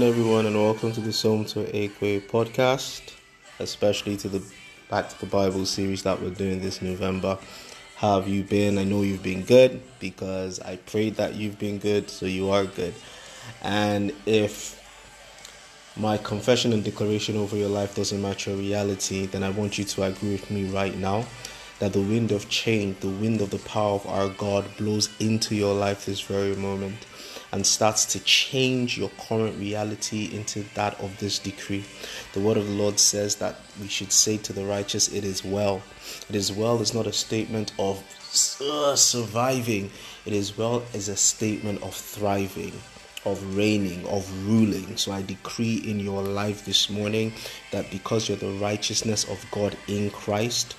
Morning, 0.00 0.18
everyone, 0.18 0.46
and 0.46 0.56
welcome 0.56 0.92
to 0.92 1.00
the 1.02 1.12
Psalm 1.12 1.44
to 1.44 1.58
Akwe 1.64 2.22
podcast, 2.22 3.02
especially 3.58 4.16
to 4.16 4.30
the 4.30 4.42
Back 4.88 5.10
to 5.10 5.20
the 5.20 5.26
Bible 5.26 5.66
series 5.66 6.04
that 6.04 6.22
we're 6.22 6.30
doing 6.30 6.62
this 6.62 6.80
November. 6.80 7.36
How 7.96 8.18
have 8.18 8.26
you 8.26 8.42
been? 8.42 8.78
I 8.78 8.84
know 8.84 9.02
you've 9.02 9.22
been 9.22 9.42
good 9.42 9.82
because 9.98 10.58
I 10.58 10.76
prayed 10.76 11.16
that 11.16 11.34
you've 11.34 11.58
been 11.58 11.76
good, 11.76 12.08
so 12.08 12.24
you 12.24 12.48
are 12.48 12.64
good. 12.64 12.94
And 13.60 14.14
if 14.24 14.82
my 15.98 16.16
confession 16.16 16.72
and 16.72 16.82
declaration 16.82 17.36
over 17.36 17.54
your 17.54 17.68
life 17.68 17.94
doesn't 17.94 18.22
match 18.22 18.46
your 18.46 18.56
reality, 18.56 19.26
then 19.26 19.42
I 19.42 19.50
want 19.50 19.76
you 19.76 19.84
to 19.84 20.04
agree 20.04 20.32
with 20.32 20.50
me 20.50 20.64
right 20.70 20.96
now 20.96 21.26
that 21.78 21.92
the 21.92 22.00
wind 22.00 22.32
of 22.32 22.48
change, 22.48 23.00
the 23.00 23.10
wind 23.10 23.42
of 23.42 23.50
the 23.50 23.58
power 23.58 23.96
of 23.96 24.06
our 24.06 24.30
God 24.30 24.64
blows 24.78 25.10
into 25.20 25.54
your 25.54 25.74
life 25.74 26.06
this 26.06 26.22
very 26.22 26.56
moment 26.56 27.04
and 27.52 27.66
starts 27.66 28.04
to 28.06 28.20
change 28.20 28.96
your 28.96 29.10
current 29.28 29.58
reality 29.58 30.34
into 30.34 30.64
that 30.74 30.98
of 31.00 31.18
this 31.18 31.38
decree. 31.38 31.84
The 32.32 32.40
word 32.40 32.56
of 32.56 32.66
the 32.66 32.72
Lord 32.72 32.98
says 32.98 33.36
that 33.36 33.56
we 33.80 33.88
should 33.88 34.12
say 34.12 34.36
to 34.38 34.52
the 34.52 34.64
righteous, 34.64 35.08
It 35.08 35.24
is 35.24 35.44
well. 35.44 35.82
It 36.28 36.36
is 36.36 36.52
well 36.52 36.80
is 36.80 36.94
not 36.94 37.06
a 37.06 37.12
statement 37.12 37.72
of 37.78 38.02
uh, 38.60 38.94
surviving, 38.96 39.90
it 40.24 40.32
is 40.32 40.56
well 40.56 40.82
is 40.94 41.08
a 41.08 41.16
statement 41.16 41.82
of 41.82 41.94
thriving 41.94 42.72
of 43.24 43.56
reigning, 43.56 44.06
of 44.06 44.26
ruling. 44.46 44.96
So 44.96 45.12
I 45.12 45.22
decree 45.22 45.82
in 45.86 46.00
your 46.00 46.22
life 46.22 46.64
this 46.64 46.88
morning 46.88 47.32
that 47.70 47.90
because 47.90 48.28
you're 48.28 48.38
the 48.38 48.52
righteousness 48.52 49.24
of 49.28 49.44
God 49.50 49.76
in 49.88 50.10
Christ, 50.10 50.74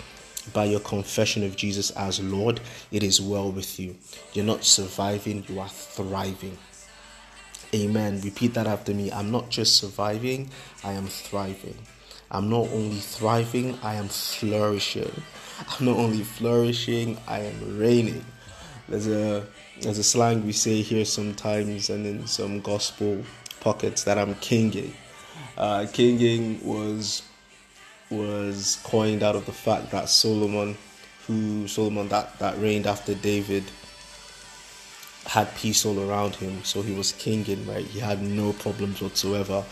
by 0.53 0.66
your 0.66 0.80
confession 0.80 1.44
of 1.44 1.56
Jesus 1.56 1.92
as 1.92 2.20
Lord, 2.20 2.59
it 2.92 3.03
is 3.03 3.22
well 3.22 3.52
with 3.52 3.80
you. 3.80 3.95
You're 4.34 4.45
not 4.45 4.64
surviving, 4.64 5.45
you 5.47 5.59
are 5.59 5.70
thriving. 5.70 6.58
Amen. 7.73 8.20
Repeat 8.22 8.53
that 8.56 8.67
after 8.67 8.94
me. 8.94 9.12
I'm 9.12 9.31
not 9.31 9.50
just 9.50 9.78
surviving, 9.78 10.50
I 10.84 10.94
am 10.94 11.08
thriving. 11.08 11.78
I'm 12.30 12.50
not 12.50 12.67
only 12.69 12.97
thriving, 12.97 13.78
I 13.84 13.95
am 13.95 14.08
flourishing. 14.08 15.12
I'm 15.68 15.85
not 15.85 15.97
only 15.97 16.24
flourishing, 16.24 17.18
I 17.28 17.40
am 17.40 17.78
reigning. 17.78 18.25
There's 18.90 19.07
a 19.07 19.46
there's 19.80 19.97
a 19.97 20.03
slang 20.03 20.46
we 20.46 20.51
say 20.51 20.81
here 20.81 21.06
sometimes 21.06 21.90
and 21.90 22.06
in 22.06 22.28
some 22.28 22.62
gospel 22.62 23.24
pockets 23.62 24.03
that 24.03 24.18
I'm 24.18 24.35
kinging. 24.35 24.94
Uh, 25.57 25.88
kinging 25.91 26.63
was 26.63 27.24
was 28.11 28.79
coined 28.83 29.23
out 29.23 29.35
of 29.35 29.45
the 29.45 29.53
fact 29.53 29.91
that 29.91 30.09
Solomon, 30.09 30.77
who 31.27 31.67
Solomon 31.67 32.09
that, 32.09 32.38
that 32.39 32.59
reigned 32.59 32.85
after 32.85 33.16
David, 33.16 33.63
had 35.25 35.53
peace 35.55 35.85
all 35.85 35.99
around 35.99 36.35
him. 36.35 36.63
So 36.63 36.81
he 36.81 36.94
was 36.94 37.13
kinging, 37.13 37.66
right? 37.66 37.85
He 37.85 38.00
had 38.00 38.21
no 38.21 38.53
problems 38.53 39.01
whatsoever. 39.01 39.63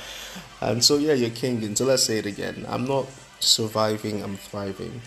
And 0.62 0.84
so 0.84 0.98
yeah, 0.98 1.14
you're 1.14 1.32
kinging. 1.32 1.76
So 1.76 1.86
let's 1.86 2.04
say 2.04 2.18
it 2.18 2.26
again. 2.26 2.66
I'm 2.68 2.86
not 2.86 3.08
surviving, 3.40 4.24
I'm 4.24 4.38
thriving. 4.38 5.02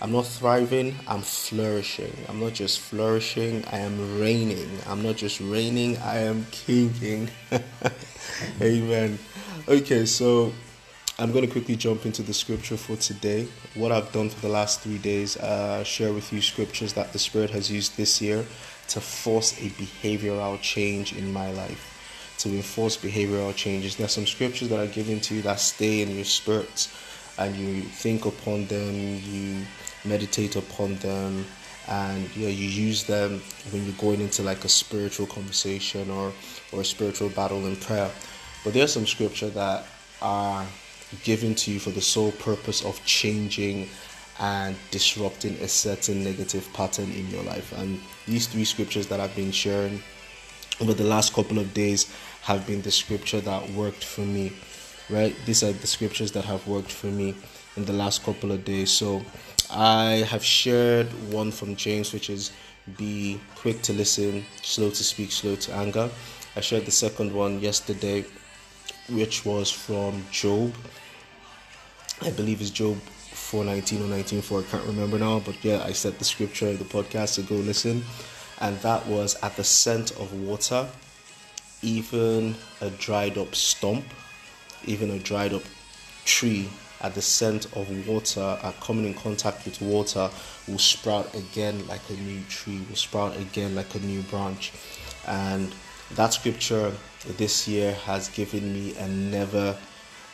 I'm 0.00 0.12
not 0.12 0.26
thriving, 0.26 0.94
I'm 1.08 1.22
flourishing. 1.22 2.14
I'm 2.28 2.38
not 2.38 2.52
just 2.52 2.80
flourishing, 2.80 3.64
I 3.72 3.78
am 3.78 4.20
reigning. 4.20 4.68
I'm 4.86 5.02
not 5.02 5.16
just 5.16 5.40
reigning, 5.40 5.96
I 5.98 6.18
am 6.18 6.46
kinging. 6.50 7.30
Amen. 8.60 9.18
Okay, 9.66 10.04
so 10.04 10.52
I'm 11.18 11.32
going 11.32 11.46
to 11.46 11.50
quickly 11.50 11.76
jump 11.76 12.04
into 12.04 12.22
the 12.22 12.34
scripture 12.34 12.76
for 12.76 12.94
today. 12.96 13.48
What 13.74 13.90
I've 13.90 14.12
done 14.12 14.28
for 14.28 14.38
the 14.42 14.52
last 14.52 14.82
three 14.82 14.98
days, 14.98 15.38
uh, 15.38 15.82
share 15.82 16.12
with 16.12 16.30
you 16.30 16.42
scriptures 16.42 16.92
that 16.92 17.14
the 17.14 17.18
Spirit 17.18 17.48
has 17.52 17.72
used 17.72 17.96
this 17.96 18.20
year 18.20 18.44
to 18.88 19.00
force 19.00 19.54
a 19.58 19.70
behavioral 19.70 20.60
change 20.60 21.16
in 21.16 21.32
my 21.32 21.50
life, 21.52 22.34
to 22.40 22.50
enforce 22.50 22.98
behavioral 22.98 23.56
changes. 23.56 23.96
There 23.96 24.04
are 24.04 24.10
some 24.10 24.26
scriptures 24.26 24.68
that 24.68 24.78
are 24.78 24.92
given 24.92 25.20
to 25.20 25.36
you 25.36 25.42
that 25.42 25.58
stay 25.58 26.02
in 26.02 26.14
your 26.14 26.26
spirits, 26.26 26.94
and 27.38 27.56
you 27.56 27.80
think 27.80 28.26
upon 28.26 28.66
them, 28.66 29.18
you 29.24 29.64
meditate 30.04 30.54
upon 30.56 30.96
them, 30.96 31.46
and 31.88 32.36
you 32.36 32.42
know, 32.42 32.52
you 32.52 32.68
use 32.68 33.04
them 33.04 33.40
when 33.70 33.86
you're 33.86 33.94
going 33.94 34.20
into 34.20 34.42
like 34.42 34.66
a 34.66 34.68
spiritual 34.68 35.26
conversation 35.26 36.10
or 36.10 36.34
or 36.72 36.82
a 36.82 36.84
spiritual 36.84 37.30
battle 37.30 37.64
in 37.64 37.76
prayer. 37.76 38.10
But 38.64 38.74
there 38.74 38.84
are 38.84 38.88
some 38.88 39.06
scripture 39.06 39.48
that 39.48 39.86
are 40.20 40.66
given 41.24 41.54
to 41.54 41.70
you 41.72 41.78
for 41.78 41.90
the 41.90 42.00
sole 42.00 42.32
purpose 42.32 42.84
of 42.84 43.02
changing 43.04 43.88
and 44.38 44.76
disrupting 44.90 45.54
a 45.62 45.68
certain 45.68 46.22
negative 46.22 46.68
pattern 46.74 47.10
in 47.12 47.28
your 47.30 47.42
life. 47.44 47.72
And 47.78 48.00
these 48.26 48.46
three 48.46 48.64
scriptures 48.64 49.06
that 49.08 49.20
I've 49.20 49.34
been 49.34 49.52
sharing 49.52 50.02
over 50.80 50.92
the 50.92 51.04
last 51.04 51.32
couple 51.32 51.58
of 51.58 51.72
days 51.72 52.12
have 52.42 52.66
been 52.66 52.82
the 52.82 52.90
scripture 52.90 53.40
that 53.40 53.70
worked 53.70 54.04
for 54.04 54.20
me, 54.20 54.52
right? 55.08 55.34
These 55.46 55.62
are 55.62 55.72
the 55.72 55.86
scriptures 55.86 56.32
that 56.32 56.44
have 56.44 56.66
worked 56.66 56.92
for 56.92 57.06
me 57.06 57.34
in 57.76 57.84
the 57.84 57.92
last 57.92 58.22
couple 58.24 58.52
of 58.52 58.64
days. 58.64 58.90
So 58.90 59.22
I 59.70 60.26
have 60.28 60.44
shared 60.44 61.06
one 61.32 61.50
from 61.50 61.76
James, 61.76 62.12
which 62.12 62.28
is 62.28 62.52
be 62.96 63.40
quick 63.56 63.82
to 63.82 63.92
listen, 63.92 64.44
slow 64.62 64.90
to 64.90 65.02
speak, 65.02 65.32
slow 65.32 65.56
to 65.56 65.72
anger. 65.74 66.10
I 66.54 66.60
shared 66.60 66.86
the 66.86 66.92
second 66.92 67.32
one 67.32 67.60
yesterday, 67.60 68.24
which 69.08 69.44
was 69.44 69.70
from 69.70 70.24
Job. 70.30 70.74
I 72.22 72.30
believe 72.30 72.60
it's 72.60 72.70
Job 72.70 72.96
419 72.98 73.98
or 73.98 74.02
194, 74.02 74.60
I 74.60 74.62
can't 74.64 74.84
remember 74.86 75.18
now, 75.18 75.40
but 75.40 75.62
yeah, 75.62 75.82
I 75.84 75.92
said 75.92 76.18
the 76.18 76.24
scripture 76.24 76.68
of 76.68 76.78
the 76.78 76.84
podcast, 76.84 77.28
so 77.28 77.42
go 77.42 77.54
listen. 77.54 78.04
And 78.60 78.78
that 78.78 79.06
was 79.06 79.36
at 79.42 79.56
the 79.56 79.64
scent 79.64 80.12
of 80.12 80.32
water, 80.32 80.88
even 81.82 82.56
a 82.80 82.90
dried 82.90 83.36
up 83.38 83.54
stump, 83.54 84.04
even 84.84 85.10
a 85.10 85.18
dried 85.18 85.52
up 85.52 85.62
tree 86.24 86.68
at 87.02 87.14
the 87.14 87.22
scent 87.22 87.66
of 87.76 88.08
water, 88.08 88.40
are 88.40 88.72
coming 88.80 89.04
in 89.04 89.14
contact 89.14 89.64
with 89.66 89.80
water, 89.82 90.30
will 90.66 90.78
sprout 90.78 91.32
again 91.34 91.86
like 91.86 92.00
a 92.08 92.14
new 92.14 92.40
tree, 92.48 92.80
will 92.88 92.96
sprout 92.96 93.36
again 93.36 93.74
like 93.74 93.94
a 93.94 94.00
new 94.00 94.22
branch. 94.22 94.72
And 95.26 95.74
that 96.14 96.32
scripture 96.32 96.92
this 97.36 97.66
year 97.66 97.92
has 97.94 98.28
given 98.28 98.72
me 98.72 98.96
a 98.96 99.08
never, 99.08 99.76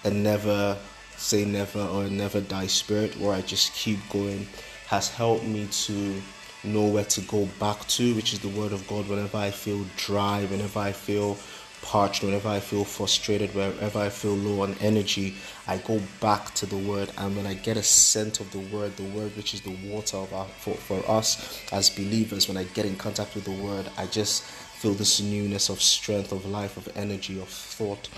a 0.04 0.10
never 0.10 0.76
say 1.16 1.44
never 1.44 1.80
or 1.80 2.04
never 2.04 2.40
die 2.40 2.66
spirit 2.66 3.16
where 3.18 3.32
I 3.32 3.40
just 3.42 3.72
keep 3.74 3.98
going 4.10 4.46
has 4.88 5.08
helped 5.08 5.44
me 5.44 5.66
to 5.70 6.22
know 6.64 6.86
where 6.86 7.04
to 7.04 7.20
go 7.22 7.48
back 7.58 7.86
to, 7.88 8.14
which 8.14 8.32
is 8.32 8.40
the 8.40 8.48
word 8.48 8.72
of 8.72 8.86
God 8.86 9.08
whenever 9.08 9.38
I 9.38 9.50
feel 9.50 9.84
dry, 9.96 10.44
whenever 10.44 10.78
I 10.78 10.92
feel 10.92 11.38
parched, 11.82 12.22
whenever 12.22 12.48
I 12.48 12.60
feel 12.60 12.84
frustrated, 12.84 13.54
wherever 13.54 13.98
I 13.98 14.08
feel 14.08 14.34
low 14.34 14.62
on 14.62 14.74
energy, 14.80 15.34
I 15.66 15.78
go 15.78 16.00
back 16.20 16.54
to 16.54 16.66
the 16.66 16.76
word. 16.76 17.10
And 17.18 17.36
when 17.36 17.46
I 17.46 17.54
get 17.54 17.76
a 17.76 17.82
scent 17.82 18.40
of 18.40 18.50
the 18.52 18.60
word, 18.60 18.96
the 18.96 19.04
word 19.04 19.36
which 19.36 19.54
is 19.54 19.62
the 19.62 19.76
water 19.84 20.18
our, 20.18 20.46
for, 20.46 20.74
for 20.74 21.02
us 21.10 21.60
as 21.72 21.90
believers, 21.90 22.48
when 22.48 22.56
I 22.56 22.64
get 22.64 22.86
in 22.86 22.96
contact 22.96 23.34
with 23.34 23.44
the 23.44 23.52
word, 23.52 23.90
I 23.98 24.06
just 24.06 24.44
feel 24.82 24.94
this 24.94 25.20
newness 25.20 25.68
of 25.68 25.80
strength, 25.80 26.32
of 26.32 26.44
life, 26.44 26.76
of 26.76 26.88
energy, 26.96 27.40
of 27.40 27.48
thought. 27.48 28.08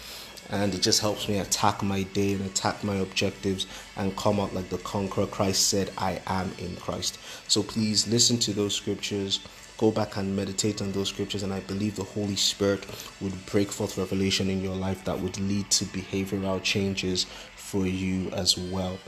And 0.49 0.75
it 0.75 0.81
just 0.81 1.02
helps 1.02 1.28
me 1.28 1.38
attack 1.38 1.82
my 1.82 2.05
day 2.05 2.32
and 2.32 2.46
attack 2.46 2.82
my 2.82 2.94
objectives 2.96 3.66
and 3.99 4.16
come 4.16 4.40
out 4.40 4.55
like 4.55 4.70
the 4.70 4.78
conqueror. 4.78 5.26
Christ 5.26 5.69
said, 5.69 5.90
I 5.99 6.22
am 6.26 6.50
in 6.58 6.75
Christ. 6.76 7.19
So 7.49 7.62
please 7.62 8.08
listen 8.08 8.38
to 8.38 8.55
those 8.55 8.75
scriptures. 8.75 9.40
Go 9.76 9.90
back 9.90 10.16
and 10.16 10.34
meditate 10.34 10.81
on 10.81 10.90
those 10.93 11.11
scriptures. 11.11 11.43
And 11.43 11.52
i 11.52 11.61
believe 11.61 11.96
the 11.96 12.05
holy 12.05 12.37
spirit 12.37 12.87
would 13.20 13.34
break 13.44 13.70
forth 13.70 13.99
revelation 13.99 14.49
in 14.49 14.62
your 14.62 14.76
life 14.76 15.05
that 15.05 15.20
would 15.20 15.38
lead 15.38 15.70
to 15.72 15.84
behavioral 15.87 16.62
changes 16.62 17.26
for 17.56 17.87
you 17.87 18.31
as 18.31 18.56
well. 18.56 18.99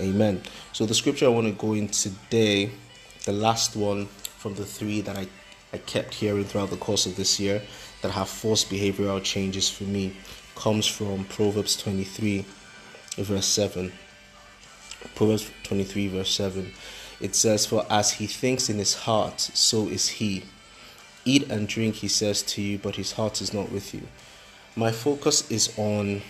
Amen. 0.00 0.42
So 0.72 0.84
the 0.84 0.94
scripture 0.94 1.26
i 1.26 1.28
want 1.28 1.46
to 1.46 1.52
go 1.52 1.74
in 1.74 1.86
today 1.86 2.72
the 3.24 3.32
last 3.32 3.76
one 3.76 4.06
from 4.06 4.54
the 4.56 4.64
three 4.64 5.00
that 5.02 5.16
i 5.16 5.28
I 5.74 5.78
kept 5.78 6.14
hearing 6.14 6.44
throughout 6.44 6.70
the 6.70 6.76
course 6.76 7.04
of 7.04 7.16
this 7.16 7.40
year 7.40 7.60
that 8.02 8.12
have 8.12 8.28
forced 8.28 8.70
behavioral 8.70 9.20
changes 9.20 9.68
for 9.68 9.82
me 9.82 10.14
comes 10.54 10.86
from 10.86 11.24
Proverbs 11.24 11.76
23, 11.76 12.44
verse 13.16 13.46
7. 13.46 13.92
Proverbs 15.16 15.50
23, 15.64 16.06
verse 16.06 16.30
7. 16.30 16.72
It 17.20 17.34
says, 17.34 17.66
For 17.66 17.84
as 17.90 18.12
he 18.12 18.28
thinks 18.28 18.70
in 18.70 18.78
his 18.78 18.94
heart, 18.94 19.40
so 19.40 19.88
is 19.88 20.08
he. 20.08 20.44
Eat 21.24 21.50
and 21.50 21.66
drink, 21.66 21.96
he 21.96 22.08
says 22.08 22.42
to 22.42 22.62
you, 22.62 22.78
but 22.78 22.94
his 22.94 23.10
heart 23.10 23.40
is 23.40 23.52
not 23.52 23.72
with 23.72 23.92
you. 23.92 24.02
My 24.76 24.92
focus 24.92 25.50
is 25.50 25.76
on 25.76 26.22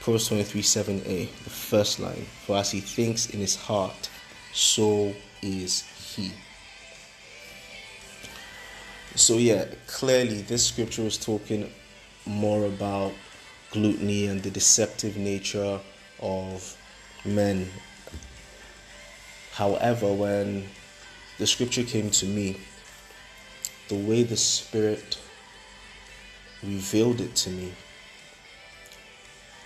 Proverbs 0.00 0.28
23, 0.28 0.60
7a, 0.60 1.04
the 1.44 1.50
first 1.50 2.00
line. 2.00 2.26
For 2.44 2.58
as 2.58 2.70
he 2.70 2.80
thinks 2.80 3.30
in 3.30 3.40
his 3.40 3.56
heart, 3.56 4.10
so 4.52 5.14
is 5.40 5.84
he. 6.14 6.32
So, 9.18 9.36
yeah, 9.36 9.64
clearly 9.88 10.42
this 10.42 10.64
scripture 10.64 11.02
is 11.02 11.16
talking 11.18 11.72
more 12.24 12.64
about 12.66 13.12
gluttony 13.72 14.26
and 14.26 14.40
the 14.40 14.48
deceptive 14.48 15.16
nature 15.16 15.80
of 16.20 16.76
men. 17.24 17.68
However, 19.54 20.12
when 20.12 20.68
the 21.38 21.48
scripture 21.48 21.82
came 21.82 22.10
to 22.10 22.26
me, 22.26 22.58
the 23.88 23.96
way 23.96 24.22
the 24.22 24.36
Spirit 24.36 25.18
revealed 26.62 27.20
it 27.20 27.34
to 27.42 27.50
me 27.50 27.72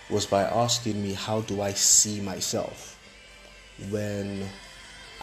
was 0.08 0.24
by 0.24 0.44
asking 0.44 1.02
me, 1.02 1.12
How 1.12 1.42
do 1.42 1.60
I 1.60 1.72
see 1.72 2.22
myself? 2.22 2.98
When 3.90 4.48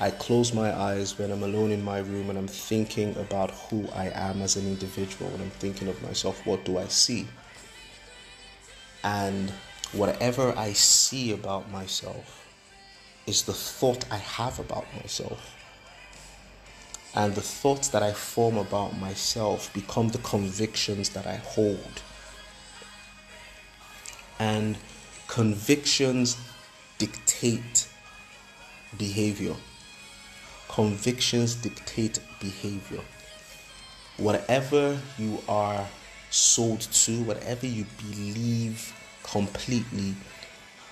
I 0.02 0.12
close 0.12 0.54
my 0.54 0.74
eyes, 0.74 1.20
when 1.20 1.30
I'm 1.30 1.44
alone 1.44 1.72
in 1.72 1.84
my 1.84 2.00
room 2.00 2.30
and 2.30 2.40
I'm 2.40 2.48
thinking 2.48 3.18
about 3.18 3.52
who 3.52 3.86
I 3.94 4.10
am 4.14 4.42
as 4.42 4.56
an 4.56 4.66
individual, 4.66 5.30
when 5.30 5.42
I'm 5.42 5.50
thinking 5.50 5.90
of 5.90 6.02
myself, 6.02 6.46
what 6.46 6.64
do 6.64 6.78
I 6.78 6.86
see? 6.86 7.28
And 9.04 9.52
whatever 9.92 10.58
I 10.58 10.72
see 10.72 11.34
about 11.34 11.70
myself 11.70 12.48
is 13.28 13.44
the 13.44 13.54
thought 13.54 14.06
I 14.10 14.18
have 14.18 14.58
about 14.60 14.86
myself. 14.96 15.58
And 17.14 17.36
the 17.36 17.42
thoughts 17.42 17.90
that 17.90 18.02
I 18.02 18.14
form 18.14 18.58
about 18.58 18.98
myself 18.98 19.74
become 19.74 20.10
the 20.10 20.20
convictions 20.20 21.10
that 21.10 21.28
I 21.28 21.36
hold. 21.36 22.02
And 24.40 24.78
convictions 25.28 26.38
dictate 26.98 27.90
behavior. 28.98 29.56
Convictions 30.70 31.56
dictate 31.56 32.20
behavior. 32.40 33.02
Whatever 34.18 34.98
you 35.18 35.42
are 35.48 35.88
sold 36.30 36.82
to, 36.82 37.24
whatever 37.24 37.66
you 37.66 37.86
believe 37.98 38.94
completely, 39.24 40.16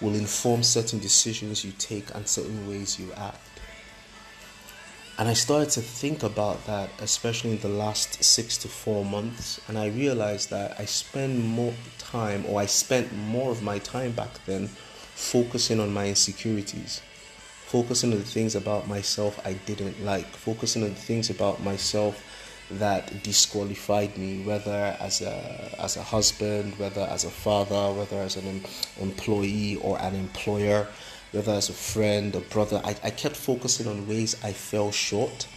will 0.01 0.15
inform 0.15 0.63
certain 0.63 0.99
decisions 0.99 1.63
you 1.63 1.71
take 1.77 2.13
and 2.15 2.27
certain 2.27 2.67
ways 2.67 2.99
you 2.99 3.11
act. 3.13 3.39
And 5.19 5.27
I 5.27 5.33
started 5.33 5.69
to 5.71 5.81
think 5.81 6.21
about 6.21 6.65
that, 6.67 6.89
especially 6.99 7.51
in 7.51 7.59
the 7.59 7.69
last 7.69 8.23
six 8.23 8.57
to 8.57 8.67
four 8.67 9.03
months. 9.03 9.59
And 9.67 9.77
I 9.77 9.87
realized 9.87 10.51
that 10.51 10.79
I 10.79 10.85
spend 10.85 11.43
more 11.43 11.73
time, 11.97 12.45
or 12.47 12.61
I 12.61 12.67
spent 12.67 13.11
more 13.13 13.51
of 13.51 13.63
my 13.63 13.79
time 13.79 14.11
back 14.11 14.45
then, 14.45 14.67
focusing 14.67 15.79
on 15.79 15.91
my 15.91 16.07
insecurities, 16.07 17.01
focusing 17.67 18.11
on 18.13 18.19
the 18.19 18.25
things 18.25 18.55
about 18.55 18.87
myself 18.87 19.39
I 19.45 19.53
didn't 19.53 20.03
like, 20.03 20.27
focusing 20.27 20.83
on 20.83 20.89
the 20.89 20.95
things 20.95 21.29
about 21.29 21.63
myself 21.63 22.23
that 22.71 23.23
disqualified 23.23 24.17
me, 24.17 24.43
whether 24.43 24.97
as 24.99 25.21
a 25.21 25.75
as 25.79 25.95
a 25.97 26.03
husband, 26.03 26.77
whether 26.77 27.01
as 27.01 27.23
a 27.23 27.29
father, 27.29 27.93
whether 27.93 28.17
as 28.17 28.35
an 28.35 28.63
employee 28.99 29.77
or 29.77 29.99
an 29.99 30.15
employer 30.15 30.87
whether 31.31 31.51
as 31.51 31.69
a 31.69 31.73
friend, 31.73 32.33
a 32.35 32.39
brother, 32.39 32.81
I, 32.83 32.95
I 33.03 33.09
kept 33.09 33.35
focusing 33.35 33.87
on 33.87 34.07
ways 34.07 34.35
I 34.43 34.53
fell 34.53 34.91
short 34.91 35.47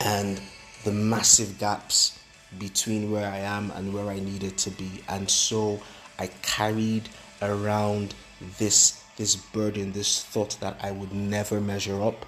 and 0.00 0.40
the 0.84 0.92
massive 0.92 1.58
gaps 1.58 2.18
between 2.58 3.10
where 3.10 3.30
I 3.30 3.38
am 3.38 3.70
and 3.72 3.94
where 3.94 4.08
I 4.08 4.18
needed 4.18 4.58
to 4.58 4.70
be. 4.70 5.02
And 5.08 5.30
so 5.30 5.80
I 6.18 6.26
carried 6.42 7.08
around 7.40 8.14
this 8.58 9.01
this 9.16 9.36
burden, 9.36 9.92
this 9.92 10.24
thought 10.24 10.56
that 10.60 10.78
I 10.82 10.90
would 10.90 11.12
never 11.12 11.60
measure 11.60 12.02
up. 12.02 12.26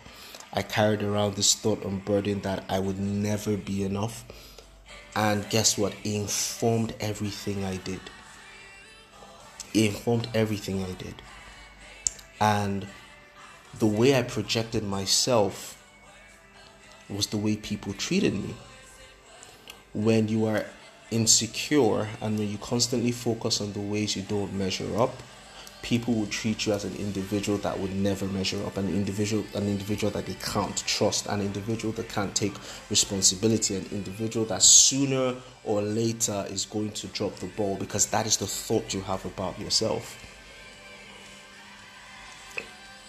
I 0.52 0.62
carried 0.62 1.02
around 1.02 1.34
this 1.34 1.54
thought 1.54 1.84
and 1.84 2.04
burden 2.04 2.40
that 2.42 2.64
I 2.68 2.78
would 2.78 2.98
never 2.98 3.56
be 3.56 3.82
enough. 3.82 4.24
And 5.16 5.48
guess 5.50 5.78
what? 5.78 5.94
It 6.04 6.14
informed 6.14 6.94
everything 7.00 7.64
I 7.64 7.76
did. 7.78 8.00
It 9.72 9.86
informed 9.86 10.28
everything 10.34 10.82
I 10.84 10.92
did. 10.92 11.14
And 12.40 12.86
the 13.78 13.86
way 13.86 14.16
I 14.16 14.22
projected 14.22 14.84
myself 14.84 15.80
was 17.08 17.28
the 17.28 17.36
way 17.36 17.56
people 17.56 17.92
treated 17.92 18.34
me. 18.34 18.54
When 19.92 20.28
you 20.28 20.46
are 20.46 20.66
insecure 21.10 22.08
and 22.20 22.38
when 22.38 22.48
you 22.48 22.58
constantly 22.58 23.12
focus 23.12 23.60
on 23.60 23.72
the 23.72 23.80
ways 23.80 24.16
you 24.16 24.22
don't 24.22 24.52
measure 24.52 24.98
up, 25.00 25.14
people 25.84 26.14
will 26.14 26.26
treat 26.26 26.64
you 26.64 26.72
as 26.72 26.82
an 26.84 26.96
individual 26.96 27.58
that 27.58 27.78
would 27.78 27.94
never 27.94 28.24
measure 28.24 28.58
up, 28.64 28.78
an 28.78 28.88
individual, 28.88 29.44
an 29.54 29.68
individual 29.68 30.10
that 30.10 30.24
they 30.24 30.32
can't 30.36 30.78
trust, 30.86 31.26
an 31.26 31.42
individual 31.42 31.92
that 31.92 32.08
can't 32.08 32.34
take 32.34 32.54
responsibility, 32.88 33.76
an 33.76 33.86
individual 33.92 34.46
that 34.46 34.62
sooner 34.62 35.36
or 35.62 35.82
later 35.82 36.46
is 36.48 36.64
going 36.64 36.90
to 36.90 37.06
drop 37.08 37.36
the 37.36 37.46
ball 37.48 37.76
because 37.76 38.06
that 38.06 38.24
is 38.24 38.38
the 38.38 38.46
thought 38.46 38.94
you 38.94 39.02
have 39.02 39.22
about 39.26 39.60
yourself. 39.60 40.18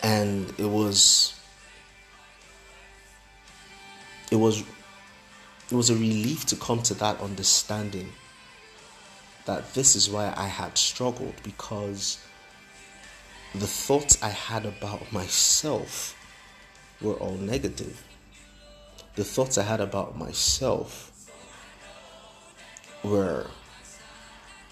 And 0.03 0.53
it 0.57 0.69
was 0.69 1.33
it 4.31 4.35
was 4.35 4.59
it 5.71 5.75
was 5.75 5.89
a 5.89 5.95
relief 5.95 6.45
to 6.47 6.57
come 6.57 6.81
to 6.83 6.93
that 6.95 7.21
understanding 7.21 8.11
that 9.45 9.73
this 9.75 9.95
is 9.95 10.09
why 10.09 10.33
I 10.35 10.47
had 10.47 10.77
struggled 10.77 11.35
because 11.41 12.19
the 13.59 13.67
thoughts 13.67 14.21
I 14.21 14.29
had 14.29 14.65
about 14.65 15.11
myself 15.11 16.15
were 17.01 17.13
all 17.13 17.35
negative. 17.35 18.03
The 19.15 19.23
thoughts 19.23 19.57
I 19.57 19.63
had 19.63 19.79
about 19.79 20.17
myself 20.17 21.11
were 23.03 23.47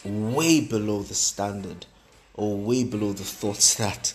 way 0.03 0.61
below 0.61 1.01
the 1.01 1.13
standard 1.13 1.85
or 2.33 2.57
way 2.57 2.83
below 2.83 3.13
the 3.13 3.23
thoughts 3.23 3.75
that 3.83 4.13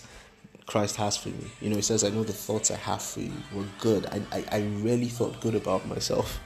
Christ 0.65 0.97
has 0.97 1.17
for 1.17 1.29
me. 1.29 1.47
You 1.61 1.69
know, 1.71 1.77
he 1.77 1.81
says, 1.81 2.03
I 2.03 2.09
know 2.09 2.23
the 2.23 2.33
thoughts 2.33 2.69
I 2.69 2.75
have 2.75 3.01
for 3.01 3.21
you 3.21 3.33
were 3.53 3.65
good. 3.79 4.05
I, 4.05 4.21
I, 4.31 4.45
I 4.51 4.59
really 4.81 5.07
thought 5.07 5.41
good 5.41 5.55
about 5.55 5.87
myself. 5.87 6.39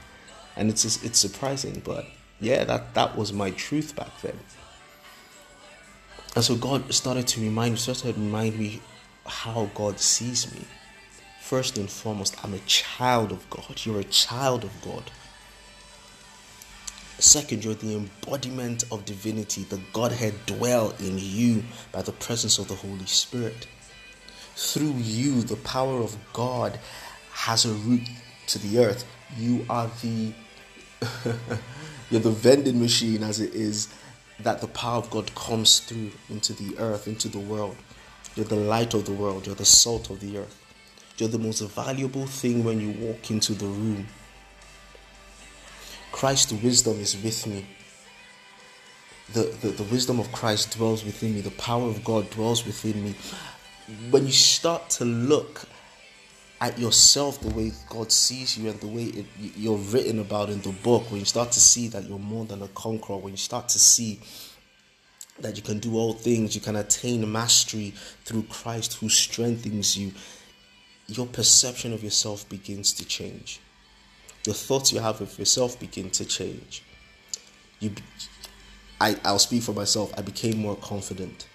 And 0.56 0.70
it's 0.70 1.04
it's 1.04 1.18
surprising, 1.18 1.82
but 1.84 2.06
yeah, 2.40 2.64
that, 2.64 2.94
that 2.94 3.18
was 3.18 3.34
my 3.34 3.50
truth 3.52 3.96
back 3.96 4.22
then. 4.22 4.40
And 6.36 6.44
so 6.44 6.56
God 6.56 6.92
started 6.94 7.28
to 7.28 7.42
remind 7.42 7.74
me, 7.74 7.80
started 7.80 8.16
to 8.16 8.22
remind 8.22 8.58
me 8.58 8.82
how 9.26 9.70
God 9.76 10.00
sees 10.00 10.54
me. 10.54 10.62
First 11.42 11.78
and 11.78 11.90
foremost, 11.90 12.36
I'm 12.44 12.54
a 12.54 12.60
child 12.60 13.32
of 13.32 13.48
God. 13.50 13.82
You're 13.84 14.00
a 14.00 14.06
child 14.06 14.64
of 14.64 14.72
God. 14.82 15.04
Second, 17.20 17.64
you're 17.64 17.76
the 17.76 17.96
embodiment 17.96 18.84
of 18.92 19.06
divinity. 19.06 19.64
The 19.64 19.80
Godhead 19.94 20.34
dwell 20.46 20.94
in 21.00 21.18
you 21.20 21.64
by 21.92 22.02
the 22.02 22.12
presence 22.12 22.58
of 22.58 22.68
the 22.68 22.76
Holy 22.76 23.06
Spirit. 23.06 23.68
Through 24.56 24.96
you, 24.98 25.44
the 25.44 25.56
power 25.58 26.00
of 26.00 26.18
God 26.34 26.80
has 27.32 27.66
a 27.66 27.74
root 27.74 28.08
to 28.48 28.60
the 28.60 28.84
earth. 28.84 29.06
You 29.38 29.66
are 29.70 29.90
the 30.02 30.34
you're 32.10 32.22
the 32.22 32.32
vending 32.32 32.80
machine 32.80 33.24
as 33.24 33.40
it 33.40 33.54
is 33.54 33.94
that 34.40 34.62
the 34.62 34.68
power 34.68 34.98
of 34.98 35.10
God 35.10 35.34
comes 35.36 35.80
through 35.80 36.12
into 36.30 36.54
the 36.54 36.78
earth, 36.78 37.08
into 37.08 37.28
the 37.28 37.40
world. 37.40 37.76
You're 38.36 38.46
the 38.46 38.56
light 38.56 38.94
of 38.94 39.06
the 39.06 39.14
world, 39.14 39.46
you're 39.46 39.56
the 39.56 39.66
salt 39.66 40.10
of 40.10 40.20
the 40.20 40.38
earth. 40.40 40.60
You're 41.18 41.30
the 41.30 41.38
most 41.38 41.62
valuable 41.62 42.26
thing 42.26 42.64
when 42.64 42.82
you 42.82 42.92
walk 43.06 43.30
into 43.30 43.54
the 43.54 43.68
room. 43.68 44.08
Christ's 46.12 46.54
wisdom 46.54 47.00
is 47.00 47.16
with 47.22 47.46
me. 47.46 47.66
The, 49.34 49.44
the, 49.62 49.70
the 49.70 49.84
wisdom 49.84 50.20
of 50.20 50.32
Christ 50.32 50.78
dwells 50.78 51.06
within 51.06 51.36
me. 51.36 51.42
The 51.42 51.52
power 51.52 51.88
of 51.88 52.04
God 52.04 52.30
dwells 52.32 52.66
within 52.66 53.04
me. 53.04 53.16
When 54.10 54.26
you 54.26 54.32
start 54.32 54.90
to 54.92 55.06
look 55.06 55.68
at 56.64 56.80
yourself 56.80 57.42
the 57.42 57.50
way 57.50 57.74
God 57.90 58.10
sees 58.10 58.58
you 58.58 58.70
and 58.70 58.80
the 58.80 58.88
way 58.88 59.04
it, 59.04 59.26
you're 59.58 59.78
written 59.78 60.20
about 60.20 60.50
in 60.50 60.62
the 60.62 60.72
book, 60.72 61.12
when 61.12 61.20
you 61.20 61.26
start 61.26 61.52
to 61.52 61.60
see 61.60 61.90
that 61.90 62.06
you're 62.06 62.18
more 62.18 62.46
than 62.46 62.62
a 62.62 62.70
conqueror, 62.70 63.18
when 63.18 63.34
you 63.34 63.38
start 63.38 63.68
to 63.68 63.80
see 63.80 64.22
that 65.42 65.58
you 65.58 65.62
can 65.62 65.80
do 65.80 65.98
all 65.98 66.14
things, 66.14 66.56
you 66.56 66.62
can 66.62 66.78
attain 66.78 67.30
mastery 67.30 67.94
through 68.24 68.44
Christ 68.44 68.94
who 68.94 69.10
strengthens 69.10 69.98
you, 69.98 70.14
your 71.08 71.26
perception 71.26 71.92
of 71.92 72.02
yourself 72.02 72.48
begins 72.48 72.94
to 72.94 73.06
change. 73.06 73.60
The 74.46 74.54
thoughts 74.54 74.94
you 74.94 75.02
have 75.02 75.20
of 75.20 75.38
yourself 75.38 75.78
begin 75.78 76.12
to 76.12 76.24
change. 76.24 76.82
You, 77.82 77.92
I, 79.02 79.18
I'll 79.26 79.38
speak 79.38 79.64
for 79.64 79.74
myself. 79.74 80.14
I 80.18 80.22
became 80.22 80.60
more 80.60 80.78
confident. 80.78 81.46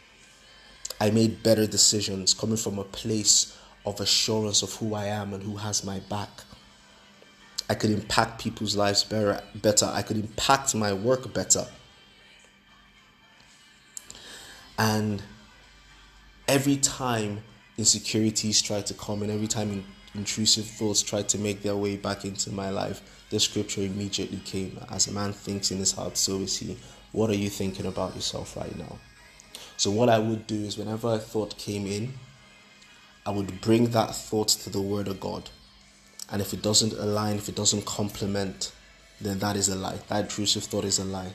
I 1.00 1.08
made 1.10 1.42
better 1.42 1.66
decisions 1.66 2.34
coming 2.34 2.58
from 2.58 2.78
a 2.78 2.84
place 2.84 3.57
of 3.86 4.00
assurance 4.00 4.62
of 4.62 4.74
who 4.74 4.94
I 4.94 5.06
am 5.06 5.32
and 5.34 5.42
who 5.42 5.56
has 5.56 5.84
my 5.84 6.00
back. 6.00 6.30
I 7.70 7.74
could 7.74 7.90
impact 7.90 8.40
people's 8.40 8.76
lives 8.76 9.04
better, 9.04 9.42
better. 9.54 9.86
I 9.86 10.02
could 10.02 10.16
impact 10.16 10.74
my 10.74 10.92
work 10.92 11.32
better. 11.34 11.66
And 14.78 15.22
every 16.46 16.76
time 16.76 17.42
insecurities 17.76 18.62
try 18.62 18.80
to 18.80 18.94
come 18.94 19.22
and 19.22 19.30
every 19.30 19.46
time 19.46 19.84
intrusive 20.14 20.66
thoughts 20.66 21.02
try 21.02 21.22
to 21.22 21.38
make 21.38 21.62
their 21.62 21.76
way 21.76 21.96
back 21.96 22.24
into 22.24 22.50
my 22.50 22.70
life, 22.70 23.02
the 23.30 23.38
scripture 23.38 23.82
immediately 23.82 24.38
came. 24.38 24.78
As 24.90 25.06
a 25.06 25.12
man 25.12 25.32
thinks 25.32 25.70
in 25.70 25.78
his 25.78 25.92
heart, 25.92 26.16
so 26.16 26.36
is 26.38 26.56
he. 26.56 26.76
What 27.12 27.30
are 27.30 27.36
you 27.36 27.50
thinking 27.50 27.86
about 27.86 28.14
yourself 28.14 28.56
right 28.56 28.76
now? 28.76 28.98
So, 29.76 29.90
what 29.90 30.08
I 30.08 30.18
would 30.18 30.46
do 30.46 30.56
is, 30.56 30.76
whenever 30.76 31.14
a 31.14 31.18
thought 31.18 31.56
came 31.56 31.86
in, 31.86 32.14
I 33.28 33.30
would 33.30 33.60
bring 33.60 33.90
that 33.90 34.16
thought 34.16 34.48
to 34.48 34.70
the 34.70 34.80
Word 34.80 35.06
of 35.06 35.20
God. 35.20 35.50
And 36.32 36.40
if 36.40 36.54
it 36.54 36.62
doesn't 36.62 36.94
align, 36.94 37.36
if 37.36 37.48
it 37.48 37.54
doesn't 37.54 37.84
complement 37.84 38.72
then 39.20 39.38
that 39.40 39.56
is 39.56 39.68
a 39.68 39.76
lie. 39.76 39.98
That 40.08 40.24
intrusive 40.24 40.64
thought 40.64 40.84
is 40.84 40.98
a 40.98 41.04
lie. 41.04 41.32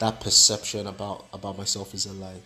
That 0.00 0.20
perception 0.20 0.86
about, 0.86 1.26
about 1.32 1.56
myself 1.56 1.94
is 1.94 2.06
a 2.06 2.12
lie. 2.12 2.40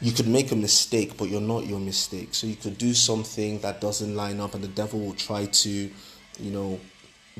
You 0.00 0.12
could 0.12 0.28
make 0.28 0.52
a 0.52 0.56
mistake, 0.56 1.16
but 1.16 1.28
you're 1.28 1.40
not 1.40 1.66
your 1.66 1.80
mistake. 1.80 2.34
So 2.34 2.46
you 2.46 2.56
could 2.56 2.78
do 2.78 2.94
something 2.94 3.60
that 3.60 3.80
doesn't 3.80 4.14
line 4.14 4.40
up, 4.40 4.54
and 4.54 4.62
the 4.62 4.68
devil 4.68 5.00
will 5.00 5.14
try 5.14 5.46
to, 5.46 5.70
you 5.70 6.50
know, 6.50 6.78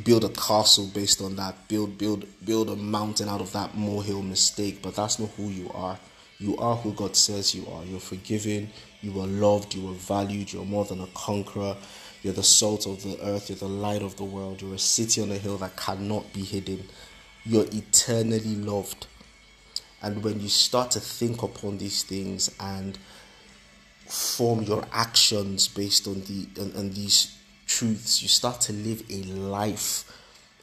build 0.03 0.25
a 0.25 0.29
castle 0.31 0.89
based 0.93 1.21
on 1.21 1.37
that. 1.37 1.69
Build, 1.69 1.99
build, 1.99 2.27
build 2.45 2.71
a 2.71 2.77
mountain 2.77 3.29
out 3.29 3.41
of 3.41 3.53
that 3.53 3.77
molehill 3.77 4.23
mistake. 4.23 4.83
But 4.83 4.97
that's 4.97 5.19
not 5.19 5.31
who 5.31 5.49
you 5.49 5.71
are. 5.73 5.99
You 6.41 6.57
are 6.59 6.77
who 6.77 6.93
God 6.93 7.17
says 7.17 7.55
you 7.55 7.67
are. 7.69 7.85
You're 7.85 7.99
forgiven. 7.99 8.71
You 9.01 9.21
are 9.21 9.27
loved. 9.27 9.75
You 9.75 9.91
are 9.91 9.95
valued. 9.95 10.53
You're 10.53 10.65
more 10.65 10.85
than 10.85 11.01
a 11.01 11.09
conqueror. 11.09 11.77
You're 12.23 12.33
the 12.33 12.43
salt 12.45 12.87
of 12.87 13.03
the 13.03 13.19
earth. 13.23 13.49
You're 13.49 13.59
the 13.59 13.69
light 13.69 14.03
of 14.03 14.17
the 14.17 14.25
world. 14.25 14.63
You're 14.63 14.75
a 14.75 14.79
city 14.79 15.21
on 15.21 15.33
a 15.33 15.39
hill 15.39 15.57
that 15.59 15.77
cannot 15.77 16.33
be 16.33 16.43
hidden. 16.43 16.85
You're 17.45 17.67
eternally 17.73 18.55
loved. 18.55 19.07
And 20.01 20.23
when 20.23 20.41
you 20.41 20.49
start 20.49 20.93
to 20.93 21.01
think 21.01 21.43
upon 21.43 21.79
these 21.79 22.05
things 22.05 22.55
and 22.61 22.99
form 24.07 24.63
your 24.63 24.85
actions 24.93 25.67
based 25.67 26.07
on 26.07 26.23
the 26.23 26.47
on, 26.61 26.73
on 26.77 26.91
these 26.91 27.37
truths, 27.67 28.23
you 28.23 28.29
start 28.29 28.61
to 28.63 28.73
live 28.73 29.03
a 29.11 29.23
life 29.25 30.05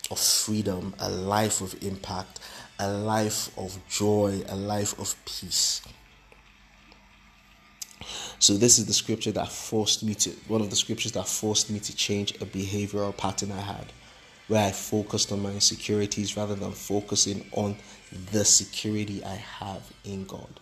of 0.09 0.19
freedom, 0.19 0.93
a 0.99 1.09
life 1.09 1.61
of 1.61 1.75
impact, 1.83 2.39
a 2.79 2.91
life 2.91 3.57
of 3.57 3.77
joy, 3.89 4.41
a 4.49 4.55
life 4.55 4.97
of 4.99 5.15
peace. 5.25 5.81
So 8.39 8.53
this 8.53 8.77
is 8.77 8.85
the 8.85 8.93
scripture 8.93 9.31
that 9.31 9.51
forced 9.51 10.03
me 10.03 10.13
to 10.15 10.29
one 10.47 10.61
of 10.61 10.69
the 10.69 10.75
scriptures 10.75 11.13
that 11.13 11.27
forced 11.27 11.69
me 11.71 11.79
to 11.79 11.95
change 11.95 12.35
a 12.35 12.45
behavioral 12.45 13.15
pattern 13.15 13.51
I 13.51 13.61
had 13.61 13.91
where 14.47 14.67
I 14.67 14.71
focused 14.71 15.31
on 15.31 15.41
my 15.41 15.51
insecurities 15.51 16.37
rather 16.37 16.55
than 16.55 16.71
focusing 16.71 17.45
on 17.53 17.75
the 18.31 18.45
security 18.45 19.23
I 19.23 19.35
have 19.35 19.81
in 20.03 20.25
God. 20.25 20.59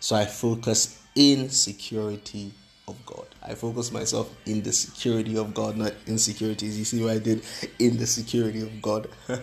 So 0.00 0.16
I 0.16 0.24
focus 0.24 0.98
in 1.14 1.50
security 1.50 2.52
of 2.86 3.04
God. 3.06 3.26
I 3.42 3.54
focus 3.54 3.92
myself 3.92 4.34
in 4.46 4.62
the 4.62 4.72
security 4.72 5.36
of 5.36 5.54
God, 5.54 5.76
not 5.76 5.92
insecurities. 6.06 6.78
You 6.78 6.84
see 6.84 7.02
what 7.02 7.12
I 7.12 7.18
did 7.18 7.42
in 7.78 7.96
the 7.96 8.06
security 8.06 8.62
of 8.62 8.82
God. 8.82 9.08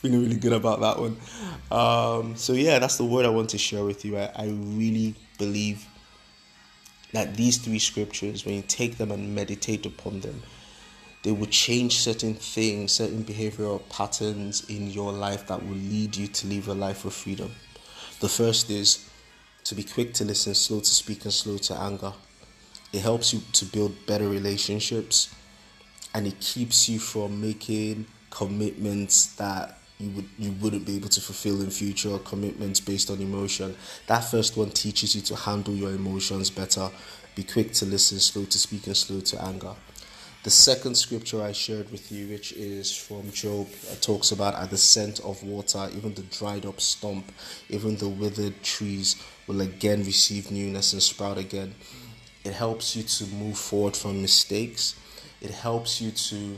Feeling 0.00 0.22
really 0.22 0.36
good 0.36 0.52
about 0.52 0.80
that 0.80 0.98
one. 0.98 1.16
Um, 1.70 2.36
so 2.36 2.52
yeah, 2.52 2.78
that's 2.78 2.98
the 2.98 3.04
word 3.04 3.24
I 3.24 3.30
want 3.30 3.50
to 3.50 3.58
share 3.58 3.84
with 3.84 4.04
you. 4.04 4.18
I, 4.18 4.30
I 4.36 4.46
really 4.46 5.14
believe 5.38 5.86
that 7.12 7.36
these 7.36 7.58
three 7.58 7.78
scriptures, 7.78 8.44
when 8.44 8.56
you 8.56 8.62
take 8.62 8.98
them 8.98 9.10
and 9.10 9.34
meditate 9.34 9.86
upon 9.86 10.20
them, 10.20 10.42
they 11.22 11.32
will 11.32 11.46
change 11.46 12.00
certain 12.00 12.34
things, 12.34 12.92
certain 12.92 13.24
behavioral 13.24 13.88
patterns 13.88 14.68
in 14.68 14.90
your 14.90 15.10
life 15.10 15.46
that 15.46 15.62
will 15.62 15.76
lead 15.76 16.16
you 16.16 16.26
to 16.26 16.46
live 16.46 16.68
a 16.68 16.74
life 16.74 17.06
of 17.06 17.14
freedom. 17.14 17.50
The 18.20 18.28
first 18.28 18.68
is 18.68 19.08
to 19.64 19.74
be 19.74 19.82
quick 19.82 20.12
to 20.14 20.24
listen, 20.24 20.54
slow 20.54 20.80
to 20.80 20.84
speak, 20.84 21.24
and 21.24 21.32
slow 21.32 21.56
to 21.56 21.74
anger. 21.74 22.12
It 22.94 23.00
helps 23.00 23.34
you 23.34 23.40
to 23.54 23.64
build 23.64 24.06
better 24.06 24.28
relationships 24.28 25.34
and 26.14 26.28
it 26.28 26.38
keeps 26.38 26.88
you 26.88 27.00
from 27.00 27.40
making 27.40 28.06
commitments 28.30 29.34
that 29.34 29.78
you 29.98 30.10
would 30.10 30.28
you 30.38 30.52
wouldn't 30.62 30.86
be 30.86 30.94
able 30.94 31.08
to 31.08 31.20
fulfill 31.20 31.60
in 31.60 31.70
future 31.70 32.16
commitments 32.18 32.78
based 32.78 33.10
on 33.10 33.20
emotion. 33.20 33.74
That 34.06 34.20
first 34.20 34.56
one 34.56 34.70
teaches 34.70 35.16
you 35.16 35.22
to 35.22 35.34
handle 35.34 35.74
your 35.74 35.90
emotions 35.90 36.50
better. 36.50 36.88
Be 37.34 37.42
quick 37.42 37.72
to 37.72 37.84
listen, 37.84 38.20
slow 38.20 38.44
to 38.44 38.58
speak, 38.58 38.86
and 38.86 38.96
slow 38.96 39.18
to 39.22 39.42
anger. 39.42 39.74
The 40.44 40.50
second 40.50 40.94
scripture 40.94 41.42
I 41.42 41.50
shared 41.50 41.90
with 41.90 42.12
you, 42.12 42.28
which 42.28 42.52
is 42.52 42.96
from 42.96 43.32
Job, 43.32 43.66
uh, 43.90 43.96
talks 44.00 44.30
about 44.30 44.54
at 44.54 44.70
the 44.70 44.76
scent 44.76 45.18
of 45.20 45.42
water, 45.42 45.88
even 45.96 46.14
the 46.14 46.22
dried 46.22 46.64
up 46.64 46.80
stump, 46.80 47.32
even 47.70 47.96
the 47.96 48.08
withered 48.08 48.62
trees 48.62 49.16
will 49.48 49.62
again 49.62 50.04
receive 50.04 50.52
newness 50.52 50.92
and 50.92 51.02
sprout 51.02 51.38
again. 51.38 51.74
It 52.44 52.52
helps 52.52 52.94
you 52.94 53.02
to 53.02 53.26
move 53.34 53.56
forward 53.56 53.96
from 53.96 54.20
mistakes. 54.20 54.94
It 55.40 55.50
helps 55.50 56.00
you 56.00 56.10
to 56.10 56.56